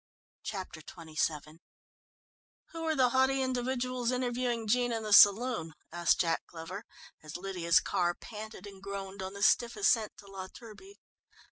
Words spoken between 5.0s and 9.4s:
the saloon?" asked Jack Glover, as Lydia's car panted and groaned on